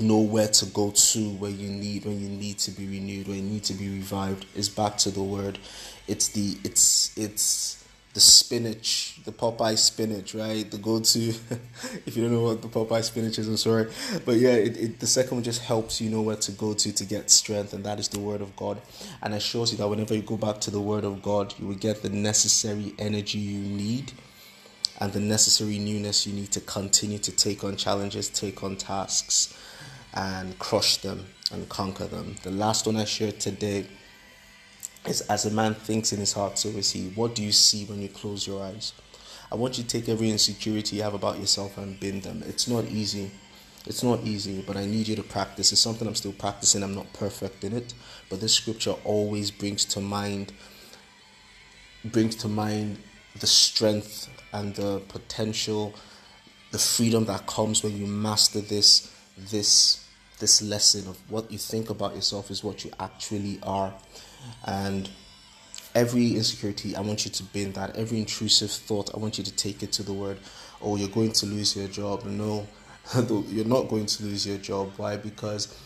know 0.00 0.18
where 0.18 0.48
to 0.48 0.66
go 0.66 0.90
to 0.90 1.30
when 1.34 1.58
you 1.58 1.68
need 1.68 2.04
when 2.04 2.20
you 2.20 2.28
need 2.28 2.58
to 2.58 2.70
be 2.70 2.86
renewed, 2.86 3.28
when 3.28 3.36
you 3.36 3.42
need 3.42 3.64
to 3.64 3.74
be 3.74 3.88
revived. 3.88 4.46
It's 4.54 4.68
back 4.68 4.96
to 4.98 5.10
the 5.10 5.22
word. 5.22 5.58
It's 6.08 6.28
the 6.28 6.56
it's 6.64 7.16
it's 7.16 7.83
the 8.14 8.20
spinach, 8.20 9.18
the 9.24 9.32
Popeye 9.32 9.76
spinach, 9.76 10.34
right? 10.36 10.70
The 10.70 10.78
go-to. 10.78 11.20
if 12.06 12.16
you 12.16 12.22
don't 12.22 12.32
know 12.32 12.42
what 12.42 12.62
the 12.62 12.68
Popeye 12.68 13.02
spinach 13.02 13.40
is, 13.40 13.48
I'm 13.48 13.56
sorry, 13.56 13.90
but 14.24 14.36
yeah, 14.36 14.52
it, 14.52 14.76
it, 14.76 15.00
the 15.00 15.06
second 15.06 15.38
one 15.38 15.44
just 15.44 15.62
helps 15.62 16.00
you 16.00 16.08
know 16.10 16.22
where 16.22 16.36
to 16.36 16.52
go 16.52 16.74
to 16.74 16.92
to 16.92 17.04
get 17.04 17.28
strength, 17.28 17.72
and 17.72 17.84
that 17.84 17.98
is 17.98 18.08
the 18.08 18.20
Word 18.20 18.40
of 18.40 18.54
God, 18.54 18.80
and 19.20 19.34
assures 19.34 19.72
you 19.72 19.78
that 19.78 19.88
whenever 19.88 20.14
you 20.14 20.22
go 20.22 20.36
back 20.36 20.60
to 20.60 20.70
the 20.70 20.80
Word 20.80 21.04
of 21.04 21.22
God, 21.22 21.54
you 21.58 21.66
will 21.66 21.74
get 21.74 22.02
the 22.02 22.08
necessary 22.08 22.94
energy 23.00 23.38
you 23.38 23.58
need, 23.58 24.12
and 25.00 25.12
the 25.12 25.20
necessary 25.20 25.78
newness 25.80 26.24
you 26.24 26.32
need 26.32 26.52
to 26.52 26.60
continue 26.60 27.18
to 27.18 27.32
take 27.32 27.64
on 27.64 27.74
challenges, 27.74 28.28
take 28.28 28.62
on 28.62 28.76
tasks, 28.76 29.58
and 30.14 30.56
crush 30.60 30.98
them 30.98 31.26
and 31.50 31.68
conquer 31.68 32.06
them. 32.06 32.36
The 32.44 32.52
last 32.52 32.86
one 32.86 32.96
I 32.96 33.06
shared 33.06 33.40
today 33.40 33.86
is 35.06 35.20
as 35.22 35.44
a 35.44 35.50
man 35.50 35.74
thinks 35.74 36.12
in 36.12 36.18
his 36.18 36.32
heart, 36.32 36.58
so 36.58 36.68
is 36.70 36.92
he. 36.92 37.08
What 37.10 37.34
do 37.34 37.42
you 37.42 37.52
see 37.52 37.84
when 37.84 38.00
you 38.00 38.08
close 38.08 38.46
your 38.46 38.62
eyes? 38.62 38.92
I 39.52 39.56
want 39.56 39.78
you 39.78 39.84
to 39.84 39.88
take 39.88 40.08
every 40.08 40.30
insecurity 40.30 40.96
you 40.96 41.02
have 41.02 41.14
about 41.14 41.38
yourself 41.38 41.78
and 41.78 41.98
bend 42.00 42.22
them. 42.22 42.42
It's 42.46 42.66
not 42.66 42.84
easy. 42.86 43.30
It's 43.86 44.02
not 44.02 44.20
easy, 44.22 44.62
but 44.66 44.76
I 44.76 44.86
need 44.86 45.08
you 45.08 45.16
to 45.16 45.22
practice. 45.22 45.70
It's 45.70 45.80
something 45.80 46.08
I'm 46.08 46.14
still 46.14 46.32
practicing. 46.32 46.82
I'm 46.82 46.94
not 46.94 47.12
perfect 47.12 47.64
in 47.64 47.74
it, 47.74 47.92
but 48.30 48.40
this 48.40 48.54
scripture 48.54 48.94
always 49.04 49.50
brings 49.50 49.84
to 49.86 50.00
mind 50.00 50.52
brings 52.04 52.36
to 52.36 52.48
mind 52.48 52.98
the 53.40 53.46
strength 53.46 54.28
and 54.52 54.74
the 54.74 55.00
potential, 55.08 55.94
the 56.70 56.78
freedom 56.78 57.24
that 57.26 57.46
comes 57.46 57.82
when 57.82 57.96
you 57.96 58.06
master 58.06 58.60
this 58.60 59.10
this 59.50 60.06
this 60.38 60.62
lesson 60.62 61.08
of 61.08 61.18
what 61.30 61.50
you 61.50 61.58
think 61.58 61.90
about 61.90 62.14
yourself 62.14 62.50
is 62.50 62.62
what 62.62 62.84
you 62.84 62.90
actually 62.98 63.58
are 63.62 63.92
and 64.66 65.08
every 65.94 66.34
insecurity, 66.36 66.96
I 66.96 67.00
want 67.00 67.24
you 67.24 67.30
to 67.30 67.42
bin 67.44 67.72
that. 67.72 67.96
Every 67.96 68.18
intrusive 68.18 68.70
thought, 68.70 69.14
I 69.14 69.18
want 69.18 69.38
you 69.38 69.44
to 69.44 69.52
take 69.52 69.82
it 69.82 69.92
to 69.92 70.02
the 70.02 70.12
word, 70.12 70.38
oh, 70.82 70.96
you're 70.96 71.08
going 71.08 71.32
to 71.32 71.46
lose 71.46 71.76
your 71.76 71.88
job. 71.88 72.24
No, 72.34 72.66
you're 73.50 73.66
not 73.66 73.88
going 73.88 74.06
to 74.06 74.22
lose 74.24 74.46
your 74.46 74.56
job. 74.56 74.92
Why? 74.96 75.18
Because 75.18 75.78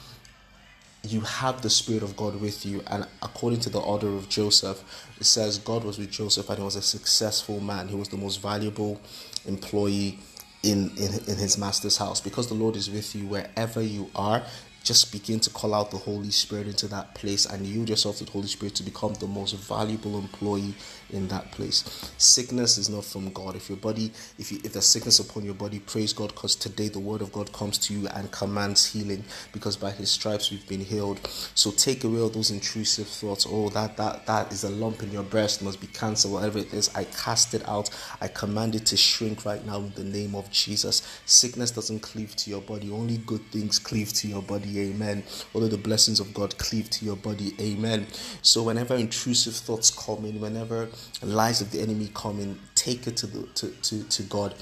you 1.03 1.21
have 1.21 1.63
the 1.63 1.71
Spirit 1.71 2.03
of 2.03 2.17
God 2.17 2.41
with 2.41 2.65
you. 2.65 2.83
And 2.87 3.07
according 3.23 3.61
to 3.61 3.71
the 3.71 3.81
order 3.81 4.09
of 4.09 4.29
Joseph, 4.29 4.83
it 5.19 5.25
says 5.25 5.59
God 5.59 5.85
was 5.85 5.99
with 5.99 6.11
Joseph 6.11 6.49
and 6.49 6.59
he 6.59 6.65
was 6.65 6.77
a 6.77 6.83
successful 6.83 7.61
man. 7.61 7.89
He 7.89 7.97
was 7.97 8.09
the 8.09 8.17
most 8.17 8.41
valuable 8.41 9.01
employee 9.47 10.19
in, 10.63 10.91
in, 10.97 11.15
in 11.27 11.37
his 11.37 11.57
master's 11.59 11.97
house. 11.97 12.21
Because 12.21 12.49
the 12.49 12.55
Lord 12.55 12.77
is 12.77 12.91
with 12.91 13.15
you 13.15 13.27
wherever 13.27 13.81
you 13.83 14.11
are, 14.15 14.43
just 14.83 15.13
begin 15.13 15.41
to 15.41 15.51
call 15.51 15.75
out 15.75 15.91
the 15.91 15.99
Holy 15.99 16.31
Spirit 16.31 16.67
into 16.67 16.89
that 16.89 17.15
place 17.15 17.47
and 17.47 17.67
yield 17.67 17.89
yourself 17.89 18.19
to 18.19 18.25
the 18.25 18.31
Holy 18.31 18.47
Spirit 18.47 18.75
to 18.77 18.83
become 18.83 19.15
the 19.15 19.27
most 19.27 19.55
valuable 19.55 20.19
employee 20.19 20.75
in 21.11 21.29
that 21.29 21.51
place. 21.53 22.13
Sickness 22.19 22.79
is 22.79 22.89
not 22.89 23.05
from 23.05 23.31
God. 23.33 23.57
If 23.57 23.69
your 23.69 23.79
body, 23.79 24.13
if 24.39 24.53
you 24.53 24.59
if 24.65 24.73
there's 24.73 24.87
sickness 24.87 25.19
upon 25.19 25.45
your 25.45 25.55
body, 25.55 25.79
praise 25.79 26.13
God 26.13 26.29
because 26.29 26.55
today 26.55 26.89
the 26.89 26.99
word 26.99 27.23
of 27.23 27.33
God 27.33 27.53
comes 27.53 27.79
to 27.79 27.95
you 27.95 28.09
and 28.09 28.31
commands 28.31 28.87
healing 28.87 29.25
because 29.53 29.77
by 29.77 29.91
his 29.91 30.11
stripes 30.11 30.51
we've 30.51 30.67
been 30.69 30.81
healed. 30.81 31.21
So 31.55 31.71
take 31.71 32.05
away 32.05 32.21
all 32.21 32.29
those 32.29 32.51
intrusive 32.51 33.09
thoughts. 33.09 33.47
Oh, 33.49 33.69
that 33.71 33.97
that 33.97 34.27
that 34.27 34.53
is 34.53 34.65
a 34.65 34.71
lump 34.71 35.03
in 35.03 35.11
your 35.11 35.23
breast, 35.23 35.63
must 35.63 35.81
be 35.81 35.87
cancer, 35.89 36.29
whatever 36.29 36.59
it 36.59 36.73
is. 36.73 36.91
I 36.95 37.05
cast 37.05 37.55
it 37.55 37.67
out. 37.69 37.91
I 38.21 38.29
command 38.29 38.75
it 38.75 38.87
to 38.87 38.97
shrink 38.97 39.45
right 39.45 39.65
now 39.65 39.79
in 39.79 39.93
the 39.95 40.05
name 40.05 40.35
of 40.35 40.51
Jesus. 40.51 41.03
Sickness 41.27 41.71
doesn't 41.71 42.01
cleave 42.01 42.37
to 42.37 42.51
your 42.51 42.61
body, 42.61 42.91
only 42.91 43.19
good 43.19 43.45
things 43.51 43.79
cleave 43.79 44.13
to 44.15 44.29
your 44.29 44.43
body 44.43 44.68
amen. 44.77 45.23
Although 45.55 45.69
the 45.69 45.79
blessings 45.79 46.21
of 46.21 46.35
God 46.35 46.59
cleave 46.59 46.91
to 46.91 47.05
your 47.05 47.17
body, 47.17 47.55
amen. 47.61 48.07
So 48.43 48.63
whenever 48.63 48.95
intrusive 48.95 49.55
thoughts 49.55 49.91
come 49.91 50.25
in, 50.25 50.41
whenever 50.41 50.89
lies 51.23 51.61
of 51.61 51.71
the 51.71 51.81
enemy 51.81 52.11
come 52.15 52.41
in, 52.41 52.59
take 52.75 53.07
it 53.07 53.17
to 53.19 53.27
the 53.27 53.43
to, 53.55 53.69
to, 53.71 54.03
to 54.05 54.23
God 54.25 54.55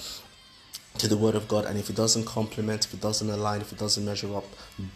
to 0.99 1.09
the 1.09 1.17
word 1.17 1.35
of 1.35 1.49
God 1.49 1.65
and 1.65 1.79
if 1.79 1.91
it 1.91 1.97
doesn't 1.97 2.25
complement, 2.25 2.85
if 2.87 2.95
it 2.95 3.01
doesn't 3.01 3.29
align, 3.29 3.61
if 3.61 3.73
it 3.73 3.79
doesn't 3.79 4.05
measure 4.05 4.35
up, 4.37 4.45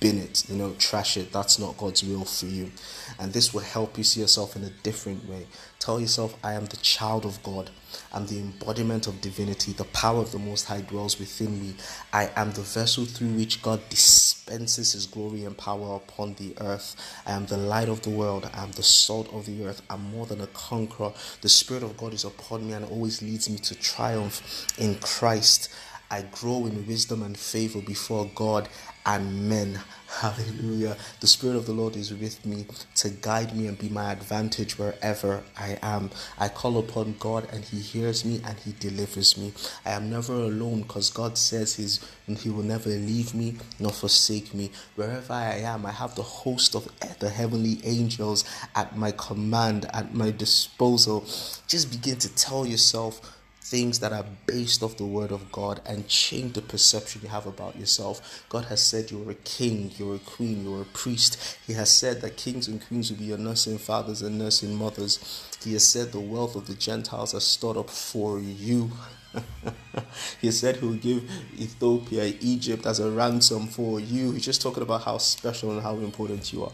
bin 0.01 0.19
it, 0.19 0.49
you 0.49 0.57
know, 0.57 0.75
trash 0.79 1.17
it. 1.17 1.33
That's 1.33 1.59
not 1.59 1.77
God's 1.77 2.03
will 2.03 2.25
for 2.25 2.47
you. 2.47 2.71
And 3.19 3.33
this 3.33 3.53
will 3.53 3.61
help 3.61 3.99
you 3.99 4.05
see 4.05 4.21
yourself 4.21 4.57
in 4.57 4.65
a 4.65 4.71
different 4.71 5.29
way. 5.29 5.47
Tell 5.79 5.99
yourself, 5.99 6.37
I 6.45 6.53
am 6.53 6.67
the 6.67 6.77
child 6.77 7.25
of 7.25 7.43
God. 7.43 7.71
I'm 8.13 8.27
the 8.27 8.39
embodiment 8.39 9.07
of 9.07 9.21
divinity. 9.21 9.73
The 9.73 9.85
power 9.85 10.21
of 10.21 10.31
the 10.31 10.39
Most 10.39 10.67
High 10.67 10.83
dwells 10.83 11.19
within 11.19 11.61
me. 11.61 11.75
I 12.13 12.31
am 12.37 12.53
the 12.53 12.61
vessel 12.61 13.05
through 13.05 13.29
which 13.29 13.63
God 13.63 13.81
dispenses 13.89 14.93
His 14.93 15.07
glory 15.07 15.45
and 15.45 15.57
power 15.57 15.97
upon 15.97 16.35
the 16.35 16.55
earth. 16.61 16.97
I 17.27 17.33
am 17.33 17.47
the 17.47 17.57
light 17.57 17.89
of 17.89 18.03
the 18.03 18.11
world. 18.11 18.49
I 18.53 18.63
am 18.63 18.73
the 18.73 18.83
salt 18.83 19.33
of 19.33 19.47
the 19.47 19.65
earth. 19.65 19.83
I'm 19.89 20.11
more 20.11 20.27
than 20.27 20.41
a 20.41 20.47
conqueror. 20.49 21.13
The 21.41 21.49
Spirit 21.49 21.83
of 21.83 21.97
God 21.97 22.13
is 22.13 22.25
upon 22.25 22.67
me 22.67 22.75
and 22.75 22.85
always 22.85 23.23
leads 23.23 23.49
me 23.49 23.59
to 23.59 23.75
triumph 23.75 24.67
in 24.79 24.97
Christ. 24.97 25.71
I 26.11 26.23
grow 26.33 26.67
in 26.67 26.87
wisdom 26.89 27.23
and 27.23 27.39
favor 27.39 27.81
before 27.81 28.29
God 28.35 28.69
and 29.07 29.49
men. 29.49 29.79
Hallelujah. 30.09 30.97
The 31.21 31.29
Spirit 31.29 31.55
of 31.55 31.67
the 31.67 31.73
Lord 31.73 31.95
is 31.95 32.13
with 32.13 32.45
me 32.45 32.67
to 32.97 33.11
guide 33.11 33.57
me 33.57 33.69
and 33.69 33.79
be 33.79 33.89
my 33.89 34.11
advantage 34.11 34.77
wherever 34.77 35.45
I 35.57 35.79
am. 35.83 36.11
I 36.37 36.49
call 36.49 36.79
upon 36.79 37.15
God 37.21 37.49
and 37.53 37.65
He 37.65 37.79
hears 37.79 38.25
me 38.25 38.41
and 38.45 38.59
He 38.59 38.73
delivers 38.81 39.39
me. 39.39 39.53
I 39.87 39.91
am 39.91 40.11
never 40.11 40.35
alone 40.35 40.83
because 40.83 41.11
God 41.11 41.39
says 41.39 41.77
He's, 41.77 42.05
He 42.27 42.51
will 42.51 42.65
never 42.65 42.89
leave 42.89 43.33
me 43.33 43.55
nor 43.79 43.93
forsake 43.93 44.53
me. 44.53 44.73
Wherever 44.97 45.33
I 45.33 45.59
am, 45.59 45.87
I 45.87 45.93
have 45.93 46.17
the 46.17 46.23
host 46.23 46.75
of 46.75 46.89
the 47.21 47.31
heavenly 47.31 47.81
angels 47.85 48.45
at 48.75 48.97
my 48.97 49.13
command, 49.13 49.89
at 49.95 50.13
my 50.13 50.33
disposal. 50.33 51.25
Just 51.69 51.93
begin 51.93 52.19
to 52.19 52.35
tell 52.35 52.67
yourself 52.67 53.40
things 53.61 54.01
that 54.01 54.13
are 54.13 54.25
based 54.47 54.83
off 54.83 54.97
the 54.97 55.05
word 55.05 55.31
of 55.31 55.53
God 55.53 55.81
and 55.87 56.09
change 56.09 56.55
the 56.55 56.63
perception 56.63 57.21
you 57.23 57.29
have 57.29 57.47
about 57.47 57.77
yourself. 57.77 58.45
God 58.49 58.65
has 58.67 58.81
said 58.81 59.11
you're 59.11 59.31
a 59.31 59.35
king, 59.35 59.93
you're 59.97 60.17
a 60.17 60.19
queen, 60.19 60.65
you're 60.65 60.83
a 60.83 60.87
priest. 60.87 61.59
He 61.67 61.75
has 61.75 61.93
said 61.93 62.21
that 62.23 62.37
kings 62.37 62.69
and 62.69 62.85
queens 62.85 63.11
will 63.11 63.19
be 63.19 63.25
your 63.25 63.39
nursing 63.39 63.79
fathers 63.79 64.23
and 64.23 64.39
nursing 64.39 64.75
mothers. 64.75 65.47
He 65.63 65.75
has 65.75 65.87
said 65.87 66.13
the 66.13 66.21
wealth 66.21 66.57
of 66.57 66.67
the 66.67 66.75
Gentiles 66.75 67.35
are 67.35 67.41
stored 67.41 67.77
up 67.77 67.91
for 67.91 68.41
you. 68.41 68.91
he 70.41 70.51
said 70.51 70.77
he 70.77 70.87
will 70.87 70.95
give 70.95 71.31
Ethiopia, 71.59 72.35
Egypt 72.41 72.87
as 72.87 72.99
a 72.99 73.11
ransom 73.11 73.69
for 73.69 74.01
you. 74.01 74.33
He's 74.33 74.45
just 74.45 74.63
talking 74.63 74.83
about 74.83 75.05
how 75.05 75.19
special 75.19 75.71
and 75.71 75.83
how 75.83 75.95
important 75.95 76.53
you 76.53 76.65
are. 76.65 76.73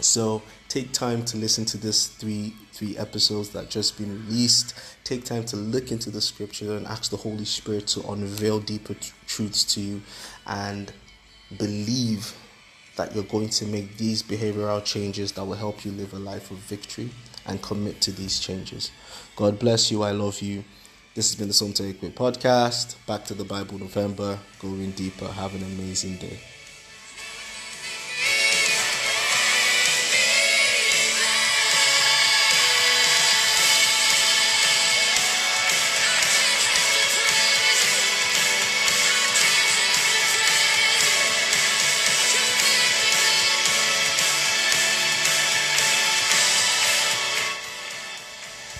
So 0.00 0.42
take 0.68 0.92
time 0.92 1.24
to 1.26 1.36
listen 1.36 1.64
to 1.66 1.76
this 1.76 2.06
three 2.06 2.54
three 2.72 2.96
episodes 2.96 3.50
that 3.50 3.70
just 3.70 3.98
been 3.98 4.24
released. 4.26 4.74
Take 5.02 5.24
time 5.24 5.44
to 5.46 5.56
look 5.56 5.90
into 5.90 6.10
the 6.10 6.20
scripture 6.20 6.76
and 6.76 6.86
ask 6.86 7.10
the 7.10 7.16
Holy 7.16 7.44
Spirit 7.44 7.88
to 7.88 8.08
unveil 8.08 8.60
deeper 8.60 8.94
t- 8.94 9.10
truths 9.26 9.64
to 9.74 9.80
you 9.80 10.02
and 10.46 10.92
believe 11.56 12.36
that 12.94 13.14
you're 13.14 13.24
going 13.24 13.48
to 13.48 13.64
make 13.66 13.96
these 13.96 14.22
behavioral 14.22 14.84
changes 14.84 15.32
that 15.32 15.44
will 15.44 15.54
help 15.54 15.84
you 15.84 15.90
live 15.92 16.12
a 16.12 16.18
life 16.18 16.50
of 16.50 16.58
victory 16.58 17.10
and 17.46 17.60
commit 17.62 18.00
to 18.02 18.12
these 18.12 18.38
changes. 18.38 18.90
God 19.36 19.58
bless 19.58 19.90
you. 19.90 20.02
I 20.02 20.12
love 20.12 20.40
you. 20.40 20.64
This 21.14 21.30
has 21.30 21.36
been 21.36 21.48
the 21.48 21.72
to 21.74 21.88
Equip 21.88 22.14
podcast. 22.14 22.94
Back 23.06 23.24
to 23.24 23.34
the 23.34 23.44
Bible 23.44 23.78
November, 23.78 24.38
going 24.60 24.92
deeper. 24.92 25.26
Have 25.26 25.54
an 25.54 25.62
amazing 25.64 26.16
day. 26.18 26.38